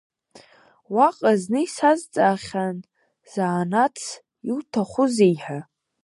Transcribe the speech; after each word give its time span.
Уаҟа 0.95 1.31
зны 1.41 1.59
исазҵаахьан 1.65 2.77
занааҭс 3.31 4.05
иуҭахузеи 4.49 5.35
ҳәа. 5.43 5.59